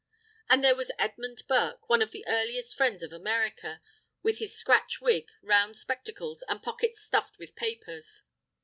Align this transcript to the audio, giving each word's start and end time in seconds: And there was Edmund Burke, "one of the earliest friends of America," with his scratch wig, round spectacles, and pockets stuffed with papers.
And 0.49 0.63
there 0.63 0.73
was 0.75 0.89
Edmund 0.97 1.43
Burke, 1.47 1.87
"one 1.87 2.01
of 2.01 2.09
the 2.09 2.25
earliest 2.25 2.75
friends 2.75 3.03
of 3.03 3.13
America," 3.13 3.83
with 4.23 4.39
his 4.39 4.57
scratch 4.57 4.99
wig, 4.99 5.29
round 5.43 5.77
spectacles, 5.77 6.43
and 6.49 6.63
pockets 6.63 6.99
stuffed 6.99 7.37
with 7.37 7.55
papers. 7.55 8.23